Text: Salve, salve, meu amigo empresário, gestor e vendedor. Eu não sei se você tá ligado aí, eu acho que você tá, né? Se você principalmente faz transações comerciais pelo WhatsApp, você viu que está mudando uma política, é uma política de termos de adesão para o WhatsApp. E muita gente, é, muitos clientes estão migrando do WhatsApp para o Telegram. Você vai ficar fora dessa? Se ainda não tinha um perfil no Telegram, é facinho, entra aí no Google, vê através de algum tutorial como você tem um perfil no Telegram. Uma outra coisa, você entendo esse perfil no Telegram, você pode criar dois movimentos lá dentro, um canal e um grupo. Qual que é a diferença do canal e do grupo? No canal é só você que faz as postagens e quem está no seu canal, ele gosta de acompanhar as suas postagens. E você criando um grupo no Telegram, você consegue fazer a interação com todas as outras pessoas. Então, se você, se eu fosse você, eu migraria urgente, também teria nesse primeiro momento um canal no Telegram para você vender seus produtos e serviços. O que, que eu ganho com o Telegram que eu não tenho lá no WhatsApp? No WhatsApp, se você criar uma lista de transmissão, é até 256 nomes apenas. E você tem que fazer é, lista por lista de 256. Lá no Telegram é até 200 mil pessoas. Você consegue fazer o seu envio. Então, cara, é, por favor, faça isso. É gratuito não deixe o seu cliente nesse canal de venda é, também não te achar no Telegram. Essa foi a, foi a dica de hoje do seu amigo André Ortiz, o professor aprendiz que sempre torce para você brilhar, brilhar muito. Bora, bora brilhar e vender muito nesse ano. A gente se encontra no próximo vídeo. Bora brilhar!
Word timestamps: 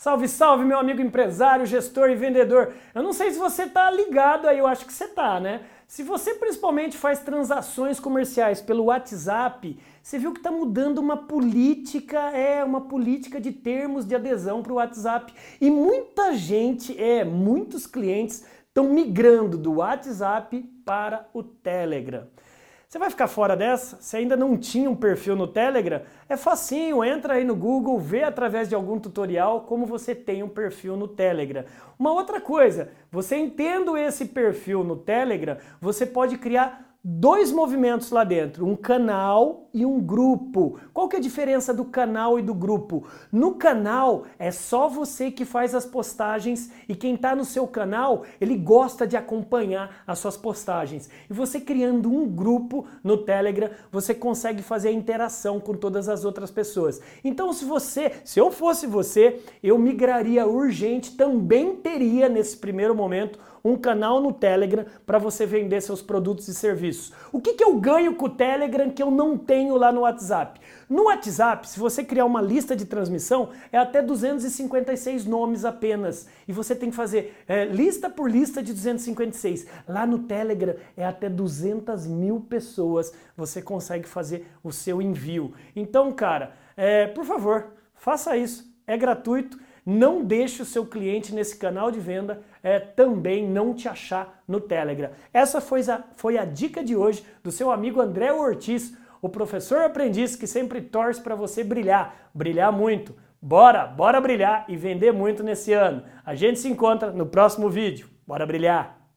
Salve, 0.00 0.28
salve, 0.28 0.64
meu 0.64 0.78
amigo 0.78 1.02
empresário, 1.02 1.66
gestor 1.66 2.08
e 2.08 2.14
vendedor. 2.14 2.72
Eu 2.94 3.02
não 3.02 3.12
sei 3.12 3.32
se 3.32 3.38
você 3.38 3.66
tá 3.66 3.90
ligado 3.90 4.46
aí, 4.46 4.56
eu 4.56 4.66
acho 4.68 4.86
que 4.86 4.92
você 4.92 5.08
tá, 5.08 5.40
né? 5.40 5.62
Se 5.88 6.04
você 6.04 6.34
principalmente 6.34 6.96
faz 6.96 7.18
transações 7.18 7.98
comerciais 7.98 8.60
pelo 8.60 8.84
WhatsApp, 8.84 9.76
você 10.00 10.16
viu 10.16 10.32
que 10.32 10.38
está 10.38 10.52
mudando 10.52 10.98
uma 10.98 11.16
política, 11.16 12.30
é 12.30 12.62
uma 12.62 12.82
política 12.82 13.40
de 13.40 13.50
termos 13.50 14.04
de 14.04 14.14
adesão 14.14 14.62
para 14.62 14.72
o 14.72 14.76
WhatsApp. 14.76 15.34
E 15.60 15.68
muita 15.68 16.32
gente, 16.36 16.96
é, 16.96 17.24
muitos 17.24 17.84
clientes 17.84 18.46
estão 18.68 18.84
migrando 18.84 19.58
do 19.58 19.78
WhatsApp 19.78 20.62
para 20.84 21.28
o 21.34 21.42
Telegram. 21.42 22.28
Você 22.88 22.98
vai 22.98 23.10
ficar 23.10 23.28
fora 23.28 23.54
dessa? 23.54 23.98
Se 24.00 24.16
ainda 24.16 24.34
não 24.34 24.56
tinha 24.56 24.90
um 24.90 24.96
perfil 24.96 25.36
no 25.36 25.46
Telegram, 25.46 26.00
é 26.26 26.38
facinho, 26.38 27.04
entra 27.04 27.34
aí 27.34 27.44
no 27.44 27.54
Google, 27.54 27.98
vê 27.98 28.22
através 28.22 28.66
de 28.66 28.74
algum 28.74 28.98
tutorial 28.98 29.60
como 29.60 29.84
você 29.84 30.14
tem 30.14 30.42
um 30.42 30.48
perfil 30.48 30.96
no 30.96 31.06
Telegram. 31.06 31.66
Uma 31.98 32.12
outra 32.12 32.40
coisa, 32.40 32.90
você 33.12 33.36
entendo 33.36 33.94
esse 33.94 34.24
perfil 34.24 34.82
no 34.82 34.96
Telegram, 34.96 35.58
você 35.78 36.06
pode 36.06 36.38
criar 36.38 36.87
dois 37.02 37.52
movimentos 37.52 38.10
lá 38.10 38.24
dentro, 38.24 38.66
um 38.66 38.74
canal 38.74 39.68
e 39.72 39.86
um 39.86 40.00
grupo. 40.00 40.80
Qual 40.92 41.08
que 41.08 41.14
é 41.14 41.18
a 41.18 41.22
diferença 41.22 41.72
do 41.72 41.84
canal 41.84 42.38
e 42.38 42.42
do 42.42 42.52
grupo? 42.52 43.06
No 43.30 43.54
canal 43.54 44.24
é 44.38 44.50
só 44.50 44.88
você 44.88 45.30
que 45.30 45.44
faz 45.44 45.74
as 45.74 45.86
postagens 45.86 46.70
e 46.88 46.96
quem 46.96 47.14
está 47.14 47.36
no 47.36 47.44
seu 47.44 47.68
canal, 47.68 48.24
ele 48.40 48.56
gosta 48.56 49.06
de 49.06 49.16
acompanhar 49.16 50.02
as 50.06 50.18
suas 50.18 50.36
postagens. 50.36 51.08
E 51.30 51.32
você 51.32 51.60
criando 51.60 52.12
um 52.12 52.28
grupo 52.28 52.86
no 53.04 53.18
Telegram, 53.18 53.70
você 53.92 54.12
consegue 54.12 54.62
fazer 54.62 54.88
a 54.88 54.92
interação 54.92 55.60
com 55.60 55.74
todas 55.74 56.08
as 56.08 56.24
outras 56.24 56.50
pessoas. 56.50 57.00
Então, 57.22 57.52
se 57.52 57.64
você, 57.64 58.12
se 58.24 58.40
eu 58.40 58.50
fosse 58.50 58.86
você, 58.86 59.40
eu 59.62 59.78
migraria 59.78 60.46
urgente, 60.46 61.16
também 61.16 61.76
teria 61.76 62.28
nesse 62.28 62.56
primeiro 62.56 62.94
momento 62.94 63.38
um 63.68 63.76
canal 63.76 64.20
no 64.20 64.32
Telegram 64.32 64.84
para 65.06 65.18
você 65.18 65.44
vender 65.44 65.80
seus 65.80 66.00
produtos 66.00 66.48
e 66.48 66.54
serviços. 66.54 67.12
O 67.32 67.40
que, 67.40 67.54
que 67.54 67.62
eu 67.64 67.78
ganho 67.78 68.14
com 68.14 68.26
o 68.26 68.30
Telegram 68.30 68.90
que 68.90 69.02
eu 69.02 69.10
não 69.10 69.36
tenho 69.36 69.76
lá 69.76 69.92
no 69.92 70.00
WhatsApp? 70.00 70.60
No 70.88 71.04
WhatsApp, 71.04 71.68
se 71.68 71.78
você 71.78 72.02
criar 72.02 72.24
uma 72.24 72.40
lista 72.40 72.74
de 72.74 72.84
transmissão, 72.84 73.50
é 73.70 73.78
até 73.78 74.00
256 74.00 75.26
nomes 75.26 75.64
apenas. 75.64 76.28
E 76.46 76.52
você 76.52 76.74
tem 76.74 76.90
que 76.90 76.96
fazer 76.96 77.36
é, 77.46 77.64
lista 77.64 78.08
por 78.08 78.30
lista 78.30 78.62
de 78.62 78.72
256. 78.72 79.66
Lá 79.86 80.06
no 80.06 80.20
Telegram 80.20 80.74
é 80.96 81.04
até 81.04 81.28
200 81.28 82.06
mil 82.06 82.40
pessoas. 82.40 83.12
Você 83.36 83.60
consegue 83.60 84.08
fazer 84.08 84.46
o 84.64 84.72
seu 84.72 85.02
envio. 85.02 85.52
Então, 85.76 86.10
cara, 86.12 86.54
é, 86.76 87.06
por 87.06 87.24
favor, 87.24 87.66
faça 87.94 88.36
isso. 88.36 88.66
É 88.86 88.96
gratuito 88.96 89.58
não 89.90 90.22
deixe 90.22 90.60
o 90.60 90.66
seu 90.66 90.84
cliente 90.84 91.34
nesse 91.34 91.56
canal 91.56 91.90
de 91.90 91.98
venda 91.98 92.42
é, 92.62 92.78
também 92.78 93.48
não 93.48 93.74
te 93.74 93.88
achar 93.88 94.42
no 94.46 94.60
Telegram. 94.60 95.10
Essa 95.32 95.60
foi 95.60 95.80
a, 95.90 96.02
foi 96.16 96.38
a 96.38 96.44
dica 96.44 96.82
de 96.82 96.96
hoje 96.96 97.24
do 97.42 97.50
seu 97.50 97.70
amigo 97.70 98.00
André 98.00 98.32
Ortiz, 98.32 98.96
o 99.20 99.28
professor 99.28 99.82
aprendiz 99.82 100.36
que 100.36 100.46
sempre 100.46 100.80
torce 100.80 101.20
para 101.20 101.34
você 101.34 101.64
brilhar, 101.64 102.30
brilhar 102.32 102.72
muito. 102.72 103.14
Bora, 103.40 103.86
bora 103.86 104.20
brilhar 104.20 104.64
e 104.68 104.76
vender 104.76 105.12
muito 105.12 105.42
nesse 105.42 105.72
ano. 105.72 106.02
A 106.24 106.34
gente 106.34 106.58
se 106.58 106.68
encontra 106.68 107.10
no 107.10 107.26
próximo 107.26 107.68
vídeo. 107.68 108.08
Bora 108.26 108.44
brilhar! 108.44 109.07